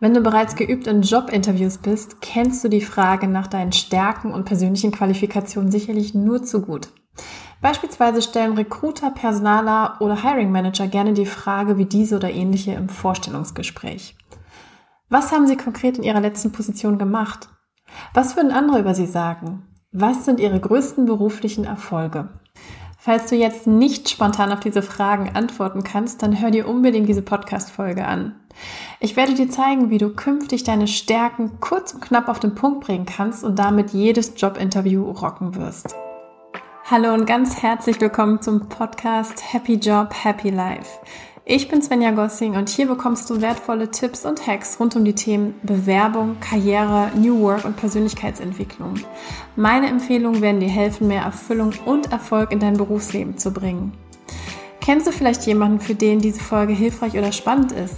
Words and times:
Wenn 0.00 0.14
du 0.14 0.20
bereits 0.20 0.54
geübt 0.54 0.86
in 0.86 1.02
Jobinterviews 1.02 1.78
bist, 1.78 2.20
kennst 2.20 2.62
du 2.62 2.68
die 2.68 2.80
Frage 2.80 3.26
nach 3.26 3.48
deinen 3.48 3.72
Stärken 3.72 4.32
und 4.32 4.44
persönlichen 4.44 4.92
Qualifikationen 4.92 5.72
sicherlich 5.72 6.14
nur 6.14 6.44
zu 6.44 6.62
gut. 6.62 6.90
Beispielsweise 7.60 8.22
stellen 8.22 8.52
Recruiter, 8.52 9.10
Personaler 9.10 9.96
oder 9.98 10.22
Hiring 10.22 10.52
Manager 10.52 10.86
gerne 10.86 11.14
die 11.14 11.26
Frage 11.26 11.78
wie 11.78 11.84
diese 11.84 12.14
oder 12.14 12.30
ähnliche 12.30 12.74
im 12.74 12.88
Vorstellungsgespräch. 12.88 14.16
Was 15.08 15.32
haben 15.32 15.48
Sie 15.48 15.56
konkret 15.56 15.98
in 15.98 16.04
Ihrer 16.04 16.20
letzten 16.20 16.52
Position 16.52 16.98
gemacht? 16.98 17.48
Was 18.14 18.36
würden 18.36 18.52
andere 18.52 18.78
über 18.78 18.94
Sie 18.94 19.06
sagen? 19.06 19.64
Was 19.90 20.24
sind 20.24 20.38
Ihre 20.38 20.60
größten 20.60 21.06
beruflichen 21.06 21.64
Erfolge? 21.64 22.28
Falls 23.08 23.30
du 23.30 23.36
jetzt 23.36 23.66
nicht 23.66 24.10
spontan 24.10 24.52
auf 24.52 24.60
diese 24.60 24.82
Fragen 24.82 25.30
antworten 25.34 25.82
kannst, 25.82 26.22
dann 26.22 26.42
hör 26.42 26.50
dir 26.50 26.68
unbedingt 26.68 27.08
diese 27.08 27.22
Podcast-Folge 27.22 28.04
an. 28.04 28.34
Ich 29.00 29.16
werde 29.16 29.32
dir 29.32 29.48
zeigen, 29.48 29.88
wie 29.88 29.96
du 29.96 30.10
künftig 30.10 30.62
deine 30.62 30.86
Stärken 30.86 31.52
kurz 31.58 31.94
und 31.94 32.02
knapp 32.02 32.28
auf 32.28 32.38
den 32.38 32.54
Punkt 32.54 32.80
bringen 32.80 33.06
kannst 33.06 33.44
und 33.44 33.58
damit 33.58 33.94
jedes 33.94 34.34
Jobinterview 34.36 35.10
rocken 35.10 35.54
wirst. 35.54 35.96
Hallo 36.90 37.12
und 37.12 37.26
ganz 37.26 37.62
herzlich 37.62 38.00
willkommen 38.00 38.40
zum 38.40 38.68
Podcast 38.68 39.52
Happy 39.52 39.74
Job, 39.74 40.14
Happy 40.24 40.48
Life. 40.48 41.00
Ich 41.44 41.68
bin 41.68 41.82
Svenja 41.82 42.12
Gossing 42.12 42.56
und 42.56 42.70
hier 42.70 42.86
bekommst 42.86 43.28
du 43.28 43.40
wertvolle 43.42 43.90
Tipps 43.90 44.24
und 44.24 44.46
Hacks 44.46 44.80
rund 44.80 44.96
um 44.96 45.04
die 45.04 45.14
Themen 45.14 45.54
Bewerbung, 45.62 46.36
Karriere, 46.40 47.10
New 47.14 47.40
Work 47.42 47.66
und 47.66 47.76
Persönlichkeitsentwicklung. 47.76 48.94
Meine 49.54 49.88
Empfehlungen 49.88 50.40
werden 50.40 50.60
dir 50.60 50.70
helfen, 50.70 51.08
mehr 51.08 51.22
Erfüllung 51.22 51.74
und 51.84 52.10
Erfolg 52.10 52.52
in 52.52 52.60
dein 52.60 52.78
Berufsleben 52.78 53.36
zu 53.36 53.52
bringen. 53.52 53.92
Kennst 54.80 55.06
du 55.06 55.12
vielleicht 55.12 55.46
jemanden, 55.46 55.80
für 55.80 55.94
den 55.94 56.20
diese 56.20 56.40
Folge 56.40 56.72
hilfreich 56.72 57.18
oder 57.18 57.32
spannend 57.32 57.72
ist? 57.72 57.96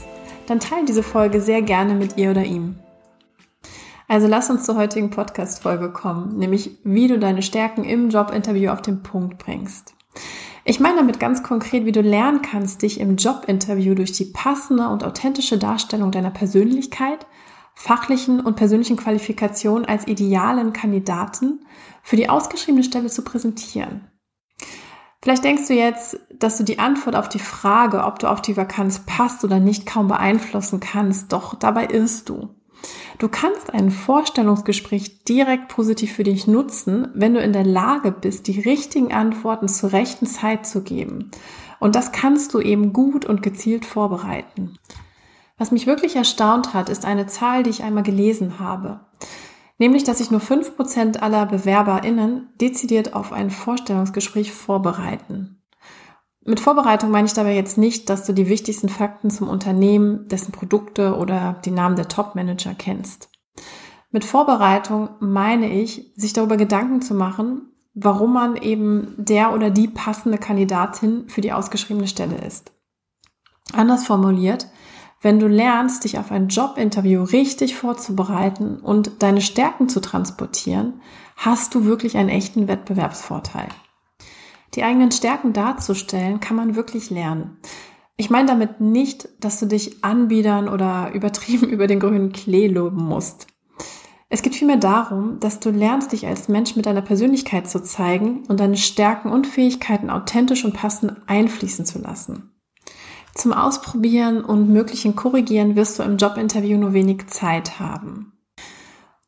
dann 0.51 0.59
teile 0.59 0.85
diese 0.85 1.05
Folge 1.05 1.41
sehr 1.41 1.63
gerne 1.63 1.95
mit 1.95 2.17
ihr 2.17 2.33
oder 2.33 2.45
ihm. 2.45 2.75
Also 4.11 4.27
lass 4.27 4.51
uns 4.51 4.65
zur 4.65 4.75
heutigen 4.75 5.11
Podcast-Folge 5.11 5.93
kommen, 5.93 6.37
nämlich 6.37 6.81
wie 6.83 7.07
du 7.07 7.21
deine 7.21 7.43
Stärken 7.43 7.85
im 7.85 8.11
Jobinterview 8.11 8.73
auf 8.73 8.83
den 8.83 9.05
Punkt 9.05 9.39
bringst. 9.39 9.95
Ich 10.65 10.81
meine 10.81 10.97
damit 10.97 11.21
ganz 11.21 11.45
konkret, 11.45 11.87
wie 11.87 11.93
du 11.93 12.01
lernen 12.01 12.43
kannst, 12.43 12.83
dich 12.83 12.99
im 12.99 13.15
Jobinterview 13.15 13.95
durch 13.95 14.11
die 14.11 14.25
passende 14.25 14.89
und 14.89 15.05
authentische 15.05 15.59
Darstellung 15.59 16.11
deiner 16.11 16.33
Persönlichkeit, 16.33 17.25
fachlichen 17.77 18.41
und 18.41 18.57
persönlichen 18.57 18.97
Qualifikationen 18.97 19.85
als 19.85 20.09
idealen 20.09 20.73
Kandidaten 20.73 21.65
für 22.03 22.17
die 22.17 22.29
ausgeschriebene 22.29 22.83
Stelle 22.83 23.11
zu 23.11 23.23
präsentieren. 23.23 24.09
Vielleicht 25.23 25.45
denkst 25.45 25.69
du 25.69 25.75
jetzt, 25.75 26.19
dass 26.37 26.59
du 26.59 26.65
die 26.65 26.81
Antwort 26.81 27.15
auf 27.15 27.29
die 27.29 27.39
Frage, 27.39 28.03
ob 28.03 28.19
du 28.19 28.29
auf 28.29 28.43
die 28.43 28.57
Vakanz 28.57 29.07
passt 29.07 29.45
oder 29.45 29.61
nicht, 29.61 29.87
kaum 29.87 30.09
beeinflussen 30.09 30.81
kannst, 30.81 31.33
doch 31.33 31.55
dabei 31.55 31.87
irrst 31.87 32.29
du. 32.29 32.57
Du 33.19 33.29
kannst 33.29 33.73
ein 33.73 33.91
Vorstellungsgespräch 33.91 35.25
direkt 35.25 35.69
positiv 35.69 36.13
für 36.13 36.25
dich 36.25 36.47
nutzen, 36.47 37.09
wenn 37.15 37.35
du 37.35 37.41
in 37.41 37.53
der 37.53 37.65
Lage 37.65 38.13
bist, 38.13 38.47
die 38.47 38.61
richtigen 38.61 39.13
Antworten 39.13 39.69
zur 39.69 39.93
rechten 39.93 40.27
Zeit 40.27 40.67
zu 40.67 40.83
geben. 40.83 41.31
Und 41.79 41.95
das 41.95 42.13
kannst 42.13 42.55
du 42.55 42.61
eben 42.61 42.93
gut 42.93 43.25
und 43.25 43.43
gezielt 43.43 43.85
vorbereiten. 43.85 44.79
Was 45.59 45.73
mich 45.73 45.87
wirklich 45.87 46.17
erstaunt 46.17 46.73
hat, 46.73 46.89
ist 46.89 47.05
eine 47.05 47.27
Zahl, 47.27 47.63
die 47.63 47.71
ich 47.71 47.83
einmal 47.83 48.03
gelesen 48.03 48.59
habe 48.59 49.01
nämlich 49.81 50.05
dass 50.05 50.19
sich 50.19 50.31
nur 50.31 50.41
fünf 50.41 50.77
Prozent 50.77 51.23
aller 51.23 51.47
BewerberInnen 51.47 52.51
dezidiert 52.61 53.15
auf 53.15 53.33
ein 53.33 53.51
Vorstellungsgespräch 53.51 54.53
vorbereiten. 54.53 55.60
Mit 56.45 56.61
Vorbereitung 56.61 57.11
meine 57.11 57.27
ich 57.27 57.35
dabei 57.35 57.55
jetzt 57.55 57.77
nicht, 57.77 58.09
dass 58.09 58.25
du 58.25 58.33
die 58.33 58.49
wichtigsten 58.49 58.89
Fakten 58.89 59.31
zum 59.31 59.49
Unternehmen, 59.49 60.27
dessen 60.29 60.53
Produkte 60.53 61.17
oder 61.17 61.61
die 61.65 61.71
Namen 61.71 61.97
der 61.97 62.09
Top-Manager 62.09 62.75
kennst. 62.75 63.29
Mit 64.11 64.25
Vorbereitung 64.25 65.11
meine 65.21 65.71
ich, 65.71 66.13
sich 66.17 66.33
darüber 66.33 66.57
Gedanken 66.57 67.03
zu 67.03 67.15
machen, 67.15 67.71
warum 67.95 68.33
man 68.33 68.57
eben 68.57 69.15
der 69.19 69.53
oder 69.53 69.71
die 69.71 69.89
passende 69.89 70.39
Kandidatin 70.39 71.29
für 71.29 71.43
die 71.43 71.53
ausgeschriebene 71.53 72.09
Stelle 72.09 72.39
ist. 72.39 72.73
Anders 73.73 74.07
formuliert, 74.07 74.69
wenn 75.21 75.39
du 75.39 75.47
lernst, 75.47 76.05
dich 76.05 76.19
auf 76.19 76.33
ein 76.33 76.49
Jobinterview 76.49 77.23
richtig 77.23 77.77
vorzubereiten 77.77 78.81
und 78.81 79.23
deine 79.23 79.43
Stärken 79.43 79.89
zu 79.89 80.01
transportieren, 80.01 81.03
hast 81.37 81.75
du 81.75 81.85
wirklich 81.85 82.17
einen 82.17 82.31
echten 82.31 82.69
Wettbewerbsvorteil. 82.69 83.69
Die 84.75 84.83
eigenen 84.83 85.11
Stärken 85.11 85.53
darzustellen, 85.53 86.41
kann 86.41 86.57
man 86.57 86.77
wirklich 86.77 87.11
lernen. 87.11 87.59
Ich 88.17 88.31
meine 88.31 88.49
damit 88.49 88.81
nicht, 88.81 89.29
dass 89.41 89.59
du 89.59 89.67
dich 89.67 90.05
anbiedern 90.05 90.69
oder 90.69 91.11
übertrieben 91.15 91.69
über 91.69 91.87
den 91.87 92.01
grünen 92.01 92.33
Klee 92.33 92.69
loben 92.69 93.05
musst. 93.05 93.47
Es 94.33 94.43
geht 94.43 94.55
vielmehr 94.55 94.77
darum, 94.77 95.41
dass 95.41 95.59
du 95.59 95.71
lernst, 95.71 96.13
dich 96.13 96.27
als 96.27 96.49
Mensch 96.49 96.77
mit 96.77 96.87
deiner 96.87 97.03
Persönlichkeit 97.03 97.69
zu 97.69 97.83
zeigen 97.83 98.45
und 98.47 98.61
deine 98.61 98.77
Stärken 98.77 99.33
und 99.33 99.47
Fähigkeiten 99.47 100.09
authentisch 100.09 100.65
und 100.65 100.73
passend 100.73 101.17
einfließen 101.27 101.85
zu 101.85 101.99
lassen. 101.99 102.53
Zum 103.35 103.53
Ausprobieren 103.53 104.45
und 104.45 104.69
möglichen 104.69 105.17
Korrigieren 105.17 105.75
wirst 105.75 105.99
du 105.99 106.05
im 106.05 106.17
Jobinterview 106.17 106.79
nur 106.79 106.93
wenig 106.93 107.27
Zeit 107.27 107.81
haben. 107.81 108.33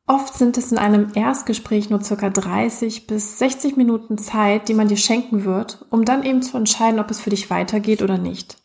Oft 0.07 0.35
sind 0.35 0.59
es 0.59 0.73
in 0.73 0.79
einem 0.79 1.13
Erstgespräch 1.15 1.89
nur 1.89 2.03
circa 2.03 2.29
30 2.29 3.07
bis 3.07 3.39
60 3.39 3.77
Minuten 3.77 4.19
Zeit, 4.19 4.69
die 4.69 4.75
man 4.75 4.89
dir 4.89 4.97
schenken 4.97 5.45
wird, 5.45 5.87
um 5.91 6.05
dann 6.05 6.25
eben 6.25 6.43
zu 6.43 6.57
entscheiden, 6.57 6.99
ob 6.99 7.11
es 7.11 7.21
für 7.21 7.31
dich 7.31 7.51
weitergeht 7.51 8.03
oder 8.03 8.19
nicht. 8.19 8.59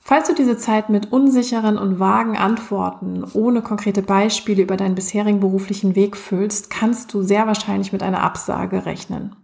Falls 0.00 0.28
du 0.28 0.34
diese 0.34 0.56
Zeit 0.56 0.88
mit 0.88 1.10
unsicheren 1.12 1.78
und 1.78 1.98
vagen 1.98 2.36
Antworten 2.36 3.24
ohne 3.34 3.60
konkrete 3.62 4.02
Beispiele 4.02 4.62
über 4.62 4.76
deinen 4.76 4.94
bisherigen 4.94 5.40
beruflichen 5.40 5.96
Weg 5.96 6.16
füllst, 6.16 6.70
kannst 6.70 7.12
du 7.12 7.22
sehr 7.22 7.46
wahrscheinlich 7.46 7.92
mit 7.92 8.02
einer 8.04 8.22
Absage 8.22 8.86
rechnen. 8.86 9.34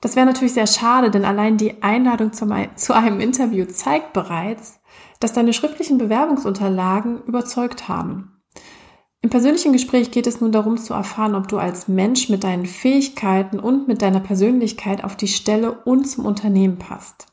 Das 0.00 0.14
wäre 0.14 0.26
natürlich 0.26 0.54
sehr 0.54 0.66
schade, 0.66 1.10
denn 1.10 1.24
allein 1.24 1.56
die 1.56 1.82
Einladung 1.82 2.32
zu 2.32 2.92
einem 2.92 3.20
Interview 3.20 3.64
zeigt 3.64 4.12
bereits, 4.12 4.80
dass 5.18 5.32
deine 5.32 5.52
schriftlichen 5.52 5.98
Bewerbungsunterlagen 5.98 7.22
überzeugt 7.22 7.88
haben. 7.88 8.33
Im 9.24 9.30
persönlichen 9.30 9.72
Gespräch 9.72 10.10
geht 10.10 10.26
es 10.26 10.42
nun 10.42 10.52
darum 10.52 10.76
zu 10.76 10.92
erfahren, 10.92 11.34
ob 11.34 11.48
du 11.48 11.56
als 11.56 11.88
Mensch 11.88 12.28
mit 12.28 12.44
deinen 12.44 12.66
Fähigkeiten 12.66 13.58
und 13.58 13.88
mit 13.88 14.02
deiner 14.02 14.20
Persönlichkeit 14.20 15.02
auf 15.02 15.16
die 15.16 15.28
Stelle 15.28 15.72
und 15.86 16.04
zum 16.04 16.26
Unternehmen 16.26 16.76
passt. 16.76 17.28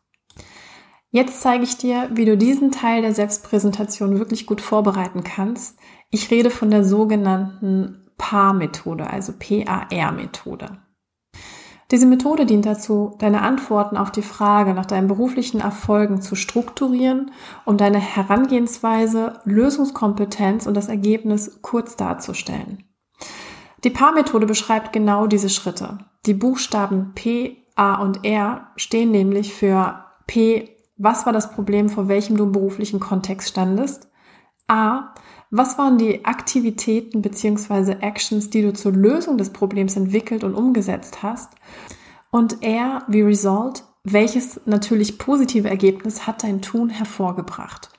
Jetzt 1.10 1.42
zeige 1.42 1.66
ich 1.66 1.76
dir, 1.76 2.10
wie 2.14 2.24
du 2.24 2.38
diesen 2.38 2.72
Teil 2.72 3.02
der 3.02 3.14
Selbstpräsentation 3.14 4.18
wirklich 4.18 4.46
gut 4.46 4.62
vorbereiten 4.62 5.26
kannst. 5.26 5.78
Ich 6.12 6.32
rede 6.32 6.50
von 6.50 6.72
der 6.72 6.86
sogenannten 6.86 8.10
PAR-Methode, 8.18 9.10
also 9.10 9.34
PAR-Methode. 9.38 10.78
Diese 11.92 12.06
Methode 12.06 12.46
dient 12.46 12.66
dazu, 12.66 13.16
deine 13.20 13.42
Antworten 13.42 13.98
auf 13.98 14.12
die 14.12 14.22
Frage 14.22 14.74
nach 14.74 14.86
deinen 14.86 15.10
beruflichen 15.10 15.60
Erfolgen 15.60 16.22
zu 16.22 16.36
strukturieren 16.36 17.32
und 17.66 17.82
deine 17.82 18.00
Herangehensweise, 18.00 19.40
Lösungskompetenz 19.44 20.68
und 20.68 20.76
das 20.76 20.88
Ergebnis 20.88 21.60
kurz 21.62 21.98
darzustellen. 21.98 22.86
Die 23.84 23.90
PAR-Methode 23.90 24.46
beschreibt 24.46 24.94
genau 24.94 25.28
diese 25.28 25.50
Schritte. 25.50 25.98
Die 26.26 26.34
Buchstaben 26.34 27.12
P, 27.14 27.58
A 27.76 27.96
und 27.96 28.24
R 28.24 28.70
stehen 28.78 29.12
nämlich 29.12 29.54
für 29.54 30.06
P, 30.28 30.78
was 30.98 31.26
war 31.26 31.34
das 31.34 31.52
Problem, 31.52 31.90
vor 31.90 32.08
welchem 32.08 32.38
du 32.38 32.44
im 32.46 32.52
beruflichen 32.54 33.00
Kontext 33.00 33.50
standest? 33.50 34.08
A, 34.68 35.14
was 35.52 35.78
waren 35.78 35.98
die 35.98 36.24
Aktivitäten 36.24 37.22
bzw. 37.22 37.98
Actions, 38.00 38.50
die 38.50 38.62
du 38.62 38.74
zur 38.74 38.94
Lösung 38.94 39.38
des 39.38 39.52
Problems 39.52 39.98
entwickelt 39.98 40.46
und 40.46 40.56
umgesetzt 40.56 41.22
hast? 41.22 41.50
Und 42.32 42.64
R 42.64 43.04
wie 43.10 43.22
Result, 43.22 43.84
welches 44.04 44.62
natürlich 44.66 45.20
positive 45.20 45.70
Ergebnis 45.70 46.26
hat 46.26 46.44
dein 46.44 46.62
Tun 46.62 46.90
hervorgebracht? 46.90 47.90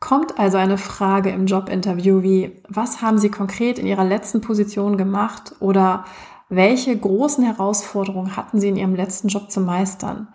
Kommt 0.00 0.38
also 0.38 0.56
eine 0.56 0.78
Frage 0.78 1.30
im 1.30 1.46
Jobinterview 1.46 2.22
wie, 2.22 2.62
was 2.68 3.02
haben 3.02 3.18
Sie 3.18 3.28
konkret 3.28 3.78
in 3.78 3.86
Ihrer 3.86 4.04
letzten 4.04 4.40
Position 4.40 4.96
gemacht 4.96 5.54
oder 5.60 6.06
welche 6.48 6.96
großen 6.96 7.44
Herausforderungen 7.44 8.36
hatten 8.36 8.58
Sie 8.58 8.68
in 8.68 8.76
Ihrem 8.76 8.94
letzten 8.94 9.28
Job 9.28 9.50
zu 9.50 9.60
meistern? 9.60 10.28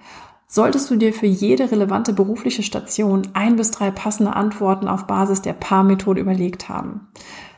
Solltest 0.47 0.89
du 0.89 0.95
dir 0.95 1.13
für 1.13 1.25
jede 1.25 1.71
relevante 1.71 2.13
berufliche 2.13 2.63
Station 2.63 3.27
ein 3.33 3.57
bis 3.57 3.71
drei 3.71 3.91
passende 3.91 4.35
Antworten 4.35 4.87
auf 4.87 5.05
Basis 5.05 5.41
der 5.41 5.53
Paar-Methode 5.53 6.21
überlegt 6.21 6.69
haben. 6.69 7.09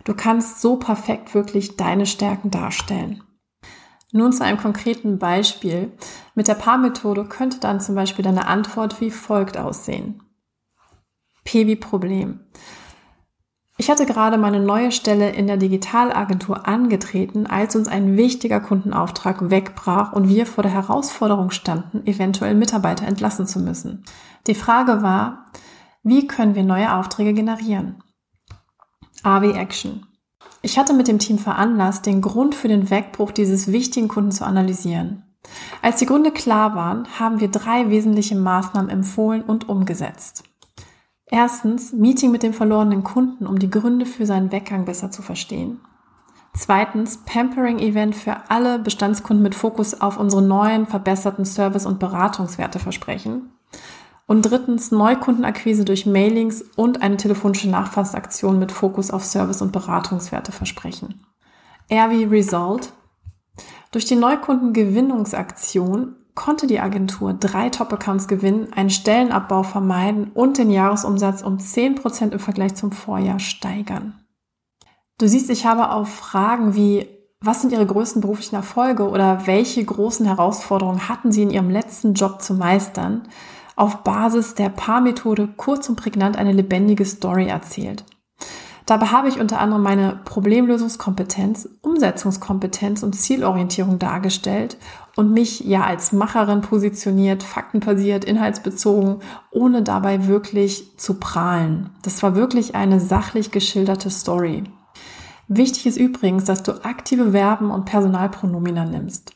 Du 0.03 0.13
kannst 0.15 0.61
so 0.61 0.77
perfekt 0.77 1.35
wirklich 1.35 1.77
deine 1.77 2.07
Stärken 2.07 2.49
darstellen. 2.49 3.23
Nun 4.11 4.33
zu 4.33 4.43
einem 4.43 4.57
konkreten 4.57 5.19
Beispiel. 5.19 5.91
Mit 6.33 6.47
der 6.47 6.55
Paar-Methode 6.55 7.25
könnte 7.25 7.59
dann 7.59 7.79
zum 7.79 7.93
Beispiel 7.93 8.23
deine 8.23 8.47
Antwort 8.47 9.01
wie 9.01 9.11
folgt 9.11 9.57
aussehen. 9.57 10.23
P 11.43 11.67
wie 11.67 11.75
Problem. 11.75 12.39
Ich 13.79 13.89
hatte 13.89 14.05
gerade 14.05 14.37
meine 14.37 14.59
neue 14.59 14.91
Stelle 14.91 15.29
in 15.29 15.47
der 15.47 15.55
Digitalagentur 15.55 16.67
angetreten, 16.67 17.47
als 17.47 17.77
uns 17.77 17.87
ein 17.87 18.17
wichtiger 18.17 18.59
Kundenauftrag 18.59 19.49
wegbrach 19.49 20.11
und 20.11 20.27
wir 20.27 20.45
vor 20.45 20.63
der 20.63 20.73
Herausforderung 20.73 21.49
standen, 21.49 22.05
eventuell 22.05 22.55
Mitarbeiter 22.55 23.07
entlassen 23.07 23.47
zu 23.47 23.61
müssen. 23.61 24.03
Die 24.47 24.53
Frage 24.53 25.01
war, 25.01 25.45
wie 26.03 26.27
können 26.27 26.55
wir 26.55 26.63
neue 26.63 26.93
Aufträge 26.93 27.33
generieren? 27.33 28.03
AW 29.23 29.53
Action. 29.53 30.05
Ich 30.61 30.77
hatte 30.77 30.91
mit 30.91 31.07
dem 31.07 31.19
Team 31.19 31.37
veranlasst, 31.37 32.05
den 32.05 32.21
Grund 32.21 32.55
für 32.55 32.67
den 32.67 32.89
Wegbruch 32.89 33.31
dieses 33.31 33.71
wichtigen 33.71 34.09
Kunden 34.09 34.33
zu 34.33 34.45
analysieren. 34.45 35.23
Als 35.81 35.99
die 35.99 36.05
Gründe 36.05 36.31
klar 36.31 36.75
waren, 36.75 37.07
haben 37.17 37.39
wir 37.39 37.47
drei 37.47 37.89
wesentliche 37.89 38.35
Maßnahmen 38.35 38.89
empfohlen 38.89 39.41
und 39.41 39.69
umgesetzt. 39.69 40.48
Erstens, 41.31 41.93
Meeting 41.93 42.31
mit 42.31 42.41
dem 42.41 42.53
verlorenen 42.53 43.03
Kunden, 43.03 43.45
um 43.45 43.59
die 43.59 43.69
Gründe 43.69 44.05
für 44.05 44.25
seinen 44.25 44.51
Weggang 44.51 44.85
besser 44.85 45.11
zu 45.11 45.21
verstehen. 45.21 45.79
Zweitens, 46.53 47.19
Pampering-Event 47.25 48.15
für 48.15 48.49
alle 48.49 48.79
Bestandskunden 48.79 49.43
mit 49.43 49.53
Fokus 49.53 50.01
auf 50.01 50.17
unsere 50.17 50.41
neuen, 50.41 50.87
verbesserten 50.87 51.45
Service- 51.45 51.85
und 51.85 51.99
Beratungswerte 51.99 52.79
versprechen. 52.79 53.51
Und 54.25 54.41
drittens, 54.43 54.91
Neukundenakquise 54.91 55.85
durch 55.85 56.07
Mailings 56.07 56.63
und 56.75 57.01
eine 57.01 57.17
telefonische 57.17 57.69
Nachfassaktion 57.69 58.59
mit 58.59 58.71
Fokus 58.71 59.11
auf 59.11 59.23
Service- 59.23 59.61
und 59.61 59.71
Beratungswerte 59.71 60.51
versprechen. 60.51 61.25
RV 61.91 62.31
Result. 62.31 62.91
Durch 63.91 64.05
die 64.05 64.15
Neukundengewinnungsaktion 64.15 66.15
konnte 66.39 66.67
die 66.67 66.79
Agentur 66.79 67.33
drei 67.33 67.69
Top-Accounts 67.69 68.29
gewinnen, 68.29 68.71
einen 68.71 68.89
Stellenabbau 68.89 69.63
vermeiden 69.63 70.31
und 70.33 70.57
den 70.57 70.71
Jahresumsatz 70.71 71.41
um 71.41 71.57
10% 71.57 72.31
im 72.31 72.39
Vergleich 72.39 72.75
zum 72.75 72.93
Vorjahr 72.93 73.39
steigern. 73.39 74.13
Du 75.17 75.27
siehst, 75.27 75.49
ich 75.49 75.65
habe 75.65 75.91
auf 75.91 76.07
Fragen 76.07 76.75
wie, 76.75 77.09
was 77.41 77.59
sind 77.59 77.73
Ihre 77.73 77.85
größten 77.85 78.21
beruflichen 78.21 78.55
Erfolge 78.55 79.09
oder 79.09 79.47
welche 79.47 79.83
großen 79.83 80.25
Herausforderungen 80.25 81.09
hatten 81.09 81.33
Sie 81.33 81.43
in 81.43 81.49
Ihrem 81.49 81.69
letzten 81.69 82.13
Job 82.13 82.41
zu 82.41 82.53
meistern, 82.53 83.27
auf 83.75 83.97
Basis 84.05 84.55
der 84.55 84.69
Paarmethode 84.69 85.49
kurz 85.57 85.89
und 85.89 85.97
prägnant 85.97 86.37
eine 86.37 86.53
lebendige 86.53 87.03
Story 87.03 87.47
erzählt. 87.47 88.05
Dabei 88.85 89.07
habe 89.07 89.27
ich 89.27 89.39
unter 89.39 89.59
anderem 89.59 89.83
meine 89.83 90.19
Problemlösungskompetenz, 90.23 91.69
Umsetzungskompetenz 91.81 93.03
und 93.03 93.13
Zielorientierung 93.13 93.99
dargestellt 93.99 94.77
und 95.19 95.33
mich 95.33 95.59
ja 95.65 95.83
als 95.83 96.13
Macherin 96.13 96.61
positioniert, 96.61 97.43
faktenbasiert, 97.43 98.23
inhaltsbezogen, 98.23 99.17
ohne 99.51 99.83
dabei 99.83 100.27
wirklich 100.27 100.97
zu 100.97 101.15
prahlen. 101.15 101.89
Das 102.03 102.23
war 102.23 102.35
wirklich 102.35 102.73
eine 102.73 103.01
sachlich 103.01 103.51
geschilderte 103.51 104.11
Story. 104.11 104.63
Wichtig 105.49 105.87
ist 105.87 105.97
übrigens, 105.97 106.45
dass 106.45 106.63
du 106.63 106.85
aktive 106.85 107.31
Verben 107.31 107.69
und 107.69 107.83
Personalpronomina 107.83 108.85
nimmst. 108.85 109.33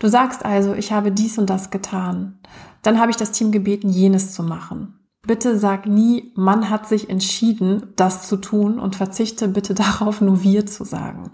Du 0.00 0.08
sagst 0.08 0.44
also, 0.44 0.74
ich 0.74 0.90
habe 0.90 1.12
dies 1.12 1.38
und 1.38 1.48
das 1.48 1.70
getan. 1.70 2.40
Dann 2.82 2.98
habe 2.98 3.12
ich 3.12 3.16
das 3.16 3.30
Team 3.30 3.52
gebeten, 3.52 3.88
jenes 3.88 4.34
zu 4.34 4.42
machen. 4.42 4.98
Bitte 5.24 5.56
sag 5.60 5.86
nie, 5.86 6.32
man 6.34 6.70
hat 6.70 6.88
sich 6.88 7.08
entschieden, 7.08 7.92
das 7.94 8.26
zu 8.26 8.36
tun 8.36 8.80
und 8.80 8.96
verzichte 8.96 9.46
bitte 9.46 9.74
darauf, 9.74 10.20
nur 10.20 10.42
wir 10.42 10.66
zu 10.66 10.82
sagen. 10.82 11.30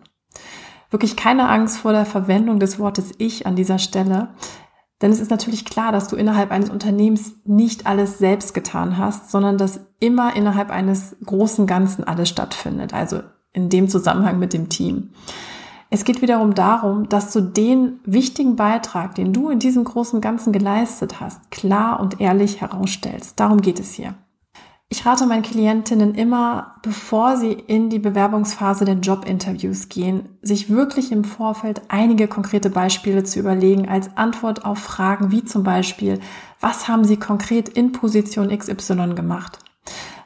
Wirklich 0.90 1.16
keine 1.16 1.48
Angst 1.48 1.78
vor 1.78 1.92
der 1.92 2.06
Verwendung 2.06 2.60
des 2.60 2.78
Wortes 2.78 3.12
ich 3.18 3.46
an 3.46 3.56
dieser 3.56 3.78
Stelle. 3.78 4.28
Denn 5.02 5.12
es 5.12 5.20
ist 5.20 5.30
natürlich 5.30 5.64
klar, 5.64 5.92
dass 5.92 6.08
du 6.08 6.16
innerhalb 6.16 6.50
eines 6.50 6.70
Unternehmens 6.70 7.34
nicht 7.44 7.86
alles 7.86 8.18
selbst 8.18 8.54
getan 8.54 8.96
hast, 8.96 9.30
sondern 9.30 9.58
dass 9.58 9.80
immer 10.00 10.34
innerhalb 10.36 10.70
eines 10.70 11.16
großen 11.24 11.66
Ganzen 11.66 12.04
alles 12.04 12.28
stattfindet. 12.28 12.94
Also 12.94 13.20
in 13.52 13.68
dem 13.68 13.88
Zusammenhang 13.88 14.38
mit 14.38 14.52
dem 14.52 14.68
Team. 14.68 15.10
Es 15.88 16.04
geht 16.04 16.20
wiederum 16.20 16.54
darum, 16.54 17.08
dass 17.08 17.32
du 17.32 17.40
den 17.40 18.00
wichtigen 18.04 18.56
Beitrag, 18.56 19.14
den 19.14 19.32
du 19.32 19.50
in 19.50 19.60
diesem 19.60 19.84
großen 19.84 20.20
Ganzen 20.20 20.52
geleistet 20.52 21.20
hast, 21.20 21.50
klar 21.50 22.00
und 22.00 22.20
ehrlich 22.20 22.60
herausstellst. 22.60 23.38
Darum 23.38 23.60
geht 23.60 23.78
es 23.78 23.92
hier. 23.92 24.14
Ich 24.88 25.04
rate 25.04 25.26
meinen 25.26 25.42
Klientinnen 25.42 26.14
immer, 26.14 26.76
bevor 26.82 27.36
sie 27.36 27.52
in 27.52 27.90
die 27.90 27.98
Bewerbungsphase 27.98 28.84
der 28.84 28.94
Jobinterviews 28.94 29.88
gehen, 29.88 30.28
sich 30.42 30.70
wirklich 30.70 31.10
im 31.10 31.24
Vorfeld 31.24 31.82
einige 31.88 32.28
konkrete 32.28 32.70
Beispiele 32.70 33.24
zu 33.24 33.40
überlegen 33.40 33.88
als 33.88 34.16
Antwort 34.16 34.64
auf 34.64 34.78
Fragen 34.78 35.32
wie 35.32 35.44
zum 35.44 35.64
Beispiel, 35.64 36.20
was 36.60 36.86
haben 36.86 37.04
sie 37.04 37.16
konkret 37.16 37.68
in 37.68 37.90
Position 37.90 38.56
XY 38.56 39.14
gemacht? 39.14 39.58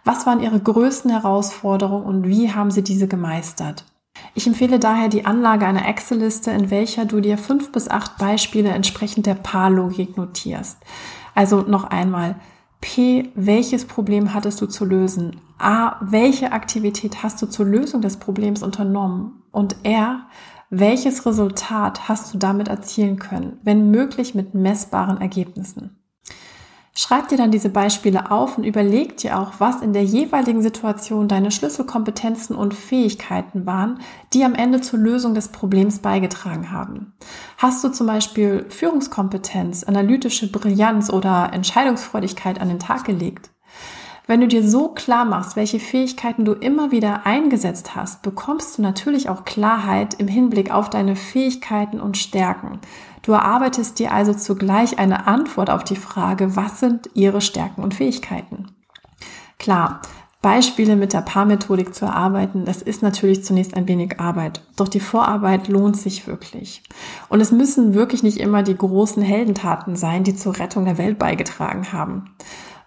Was 0.04 0.26
waren 0.26 0.40
Ihre 0.40 0.60
größten 0.60 1.10
Herausforderungen 1.10 2.04
und 2.04 2.26
wie 2.26 2.52
haben 2.52 2.70
Sie 2.70 2.82
diese 2.82 3.08
gemeistert? 3.08 3.84
Ich 4.34 4.46
empfehle 4.46 4.78
daher 4.78 5.08
die 5.08 5.24
Anlage 5.24 5.66
einer 5.66 5.88
Excel-Liste, 5.88 6.50
in 6.50 6.70
welcher 6.70 7.06
du 7.06 7.20
dir 7.20 7.38
fünf 7.38 7.72
bis 7.72 7.88
acht 7.88 8.18
Beispiele 8.18 8.70
entsprechend 8.70 9.26
der 9.26 9.34
Paarlogik 9.34 10.16
notierst. 10.16 10.78
Also 11.34 11.62
noch 11.62 11.84
einmal. 11.84 12.36
P, 12.80 13.30
welches 13.34 13.84
Problem 13.84 14.32
hattest 14.32 14.60
du 14.60 14.66
zu 14.66 14.84
lösen? 14.84 15.40
A, 15.58 15.96
welche 16.00 16.52
Aktivität 16.52 17.22
hast 17.22 17.40
du 17.42 17.46
zur 17.46 17.66
Lösung 17.66 18.00
des 18.00 18.16
Problems 18.16 18.62
unternommen? 18.62 19.42
Und 19.50 19.76
R, 19.82 20.26
welches 20.70 21.26
Resultat 21.26 22.08
hast 22.08 22.32
du 22.32 22.38
damit 22.38 22.68
erzielen 22.68 23.18
können, 23.18 23.58
wenn 23.62 23.90
möglich 23.90 24.34
mit 24.34 24.54
messbaren 24.54 25.20
Ergebnissen? 25.20 25.99
Schreib 26.92 27.28
dir 27.28 27.38
dann 27.38 27.52
diese 27.52 27.68
Beispiele 27.68 28.30
auf 28.32 28.58
und 28.58 28.64
überleg 28.64 29.16
dir 29.16 29.38
auch, 29.38 29.54
was 29.58 29.80
in 29.80 29.92
der 29.92 30.02
jeweiligen 30.02 30.60
Situation 30.60 31.28
deine 31.28 31.52
Schlüsselkompetenzen 31.52 32.56
und 32.56 32.74
Fähigkeiten 32.74 33.64
waren, 33.64 34.00
die 34.32 34.44
am 34.44 34.54
Ende 34.54 34.80
zur 34.80 34.98
Lösung 34.98 35.34
des 35.34 35.48
Problems 35.48 36.00
beigetragen 36.00 36.72
haben. 36.72 37.12
Hast 37.58 37.84
du 37.84 37.90
zum 37.90 38.08
Beispiel 38.08 38.66
Führungskompetenz, 38.68 39.84
analytische 39.84 40.50
Brillanz 40.50 41.10
oder 41.10 41.52
Entscheidungsfreudigkeit 41.52 42.60
an 42.60 42.68
den 42.68 42.80
Tag 42.80 43.04
gelegt? 43.04 43.50
Wenn 44.30 44.42
du 44.42 44.46
dir 44.46 44.62
so 44.62 44.86
klar 44.86 45.24
machst, 45.24 45.56
welche 45.56 45.80
Fähigkeiten 45.80 46.44
du 46.44 46.52
immer 46.52 46.92
wieder 46.92 47.26
eingesetzt 47.26 47.96
hast, 47.96 48.22
bekommst 48.22 48.78
du 48.78 48.82
natürlich 48.82 49.28
auch 49.28 49.44
Klarheit 49.44 50.14
im 50.20 50.28
Hinblick 50.28 50.72
auf 50.72 50.88
deine 50.88 51.16
Fähigkeiten 51.16 51.98
und 51.98 52.16
Stärken. 52.16 52.78
Du 53.22 53.32
erarbeitest 53.32 53.98
dir 53.98 54.12
also 54.12 54.32
zugleich 54.32 55.00
eine 55.00 55.26
Antwort 55.26 55.68
auf 55.68 55.82
die 55.82 55.96
Frage, 55.96 56.54
was 56.54 56.78
sind 56.78 57.10
ihre 57.14 57.40
Stärken 57.40 57.82
und 57.82 57.92
Fähigkeiten? 57.92 58.68
Klar, 59.58 60.00
Beispiele 60.42 60.94
mit 60.94 61.12
der 61.12 61.22
Paarmethodik 61.22 61.92
zu 61.92 62.04
erarbeiten, 62.04 62.64
das 62.64 62.82
ist 62.82 63.02
natürlich 63.02 63.44
zunächst 63.44 63.76
ein 63.76 63.88
wenig 63.88 64.20
Arbeit. 64.20 64.62
Doch 64.76 64.86
die 64.86 65.00
Vorarbeit 65.00 65.66
lohnt 65.66 65.96
sich 65.96 66.28
wirklich. 66.28 66.84
Und 67.28 67.40
es 67.40 67.50
müssen 67.50 67.94
wirklich 67.94 68.22
nicht 68.22 68.38
immer 68.38 68.62
die 68.62 68.76
großen 68.76 69.24
Heldentaten 69.24 69.96
sein, 69.96 70.22
die 70.22 70.36
zur 70.36 70.56
Rettung 70.56 70.84
der 70.84 70.98
Welt 70.98 71.18
beigetragen 71.18 71.92
haben. 71.92 72.30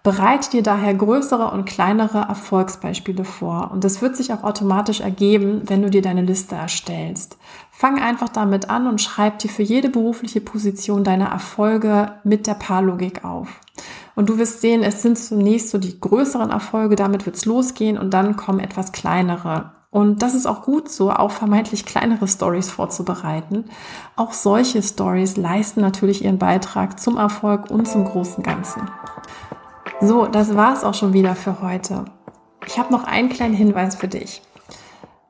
Bereite 0.04 0.50
dir 0.50 0.62
daher 0.62 0.92
größere 0.92 1.50
und 1.50 1.64
kleinere 1.64 2.18
Erfolgsbeispiele 2.18 3.24
vor 3.24 3.70
und 3.72 3.84
das 3.84 4.02
wird 4.02 4.16
sich 4.16 4.34
auch 4.34 4.42
automatisch 4.42 5.00
ergeben, 5.00 5.62
wenn 5.64 5.80
du 5.80 5.88
dir 5.88 6.02
deine 6.02 6.20
Liste 6.20 6.56
erstellst. 6.56 7.38
Fang 7.70 7.98
einfach 7.98 8.28
damit 8.28 8.68
an 8.68 8.86
und 8.86 9.00
schreib 9.00 9.38
dir 9.38 9.48
für 9.48 9.62
jede 9.62 9.88
berufliche 9.88 10.42
Position 10.42 11.04
deine 11.04 11.30
Erfolge 11.30 12.12
mit 12.22 12.46
der 12.46 12.52
Paarlogik 12.52 13.24
auf. 13.24 13.48
Und 14.14 14.28
du 14.28 14.36
wirst 14.36 14.60
sehen, 14.60 14.82
es 14.82 15.00
sind 15.00 15.18
zunächst 15.18 15.70
so 15.70 15.78
die 15.78 15.98
größeren 15.98 16.50
Erfolge, 16.50 16.96
damit 16.96 17.24
wird's 17.24 17.46
losgehen 17.46 17.96
und 17.96 18.12
dann 18.12 18.36
kommen 18.36 18.60
etwas 18.60 18.92
kleinere. 18.92 19.72
Und 19.90 20.20
das 20.20 20.34
ist 20.34 20.44
auch 20.44 20.64
gut 20.64 20.90
so, 20.90 21.12
auch 21.12 21.30
vermeintlich 21.30 21.86
kleinere 21.86 22.28
Stories 22.28 22.70
vorzubereiten. 22.70 23.64
Auch 24.16 24.34
solche 24.34 24.82
Stories 24.82 25.38
leisten 25.38 25.80
natürlich 25.80 26.22
ihren 26.24 26.38
Beitrag 26.38 27.00
zum 27.00 27.16
Erfolg 27.16 27.70
und 27.70 27.88
zum 27.88 28.04
großen 28.04 28.42
Ganzen. 28.42 28.82
So, 30.00 30.26
das 30.26 30.54
war's 30.54 30.84
auch 30.84 30.94
schon 30.94 31.12
wieder 31.12 31.34
für 31.34 31.60
heute. 31.62 32.04
Ich 32.66 32.78
habe 32.78 32.92
noch 32.92 33.04
einen 33.04 33.28
kleinen 33.28 33.54
Hinweis 33.54 33.96
für 33.96 34.08
dich. 34.08 34.42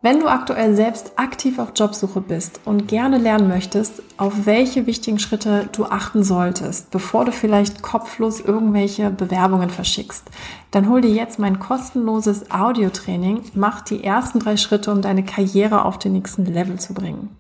Wenn 0.00 0.20
du 0.20 0.28
aktuell 0.28 0.76
selbst 0.76 1.12
aktiv 1.16 1.58
auf 1.58 1.72
Jobsuche 1.74 2.20
bist 2.20 2.60
und 2.66 2.88
gerne 2.88 3.16
lernen 3.16 3.48
möchtest, 3.48 4.02
auf 4.18 4.44
welche 4.44 4.86
wichtigen 4.86 5.18
Schritte 5.18 5.68
du 5.72 5.86
achten 5.86 6.22
solltest, 6.22 6.90
bevor 6.90 7.24
du 7.24 7.32
vielleicht 7.32 7.82
kopflos 7.82 8.40
irgendwelche 8.40 9.08
Bewerbungen 9.08 9.70
verschickst, 9.70 10.30
dann 10.72 10.90
hol 10.90 11.00
dir 11.00 11.10
jetzt 11.10 11.38
mein 11.38 11.58
kostenloses 11.58 12.50
Audiotraining, 12.50 13.44
mach 13.54 13.80
die 13.80 14.04
ersten 14.04 14.40
drei 14.40 14.58
Schritte, 14.58 14.92
um 14.92 15.00
deine 15.00 15.24
Karriere 15.24 15.86
auf 15.86 15.98
den 15.98 16.12
nächsten 16.12 16.44
Level 16.44 16.78
zu 16.78 16.92
bringen. 16.92 17.36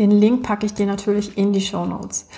Den 0.00 0.10
Link 0.10 0.42
packe 0.42 0.66
ich 0.66 0.74
dir 0.74 0.86
natürlich 0.86 1.38
in 1.38 1.52
die 1.52 1.60
Show 1.60 1.86
Notes. 1.86 2.28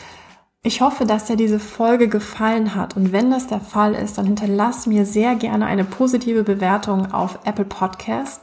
Ich 0.66 0.80
hoffe, 0.80 1.06
dass 1.06 1.26
dir 1.26 1.36
diese 1.36 1.60
Folge 1.60 2.08
gefallen 2.08 2.74
hat 2.74 2.96
und 2.96 3.12
wenn 3.12 3.30
das 3.30 3.46
der 3.46 3.60
Fall 3.60 3.94
ist, 3.94 4.18
dann 4.18 4.26
hinterlass 4.26 4.88
mir 4.88 5.06
sehr 5.06 5.36
gerne 5.36 5.64
eine 5.64 5.84
positive 5.84 6.42
Bewertung 6.42 7.12
auf 7.12 7.38
Apple 7.44 7.66
Podcast, 7.66 8.40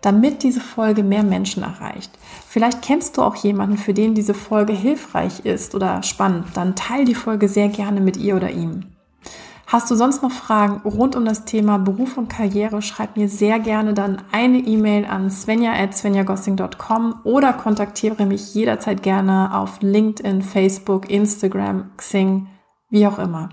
damit 0.00 0.44
diese 0.44 0.60
Folge 0.60 1.02
mehr 1.02 1.24
Menschen 1.24 1.64
erreicht. 1.64 2.12
Vielleicht 2.48 2.82
kennst 2.82 3.16
du 3.16 3.22
auch 3.22 3.34
jemanden, 3.34 3.78
für 3.78 3.94
den 3.94 4.14
diese 4.14 4.32
Folge 4.32 4.74
hilfreich 4.74 5.40
ist 5.44 5.74
oder 5.74 6.04
spannend, 6.04 6.46
dann 6.54 6.76
teil 6.76 7.04
die 7.04 7.16
Folge 7.16 7.48
sehr 7.48 7.66
gerne 7.66 8.00
mit 8.00 8.16
ihr 8.16 8.36
oder 8.36 8.52
ihm. 8.52 8.84
Hast 9.68 9.90
du 9.90 9.96
sonst 9.96 10.22
noch 10.22 10.30
Fragen 10.30 10.80
rund 10.88 11.16
um 11.16 11.24
das 11.24 11.44
Thema 11.44 11.78
Beruf 11.78 12.16
und 12.16 12.28
Karriere, 12.28 12.82
schreib 12.82 13.16
mir 13.16 13.28
sehr 13.28 13.58
gerne 13.58 13.94
dann 13.94 14.22
eine 14.30 14.58
E-Mail 14.58 15.04
an 15.04 15.28
svenja.svenjagossing.com 15.28 17.16
oder 17.24 17.52
kontaktiere 17.52 18.26
mich 18.26 18.54
jederzeit 18.54 19.02
gerne 19.02 19.58
auf 19.58 19.82
LinkedIn, 19.82 20.42
Facebook, 20.42 21.10
Instagram, 21.10 21.90
Xing, 21.96 22.46
wie 22.90 23.08
auch 23.08 23.18
immer. 23.18 23.48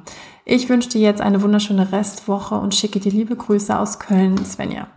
Ich 0.46 0.70
wünsche 0.70 0.90
dir 0.90 1.02
jetzt 1.02 1.22
eine 1.22 1.42
wunderschöne 1.42 1.92
Restwoche 1.92 2.56
und 2.56 2.76
schicke 2.76 3.00
dir 3.00 3.12
liebe 3.12 3.36
Grüße 3.36 3.78
aus 3.78 3.98
Köln, 3.98 4.38
Svenja. 4.46 4.88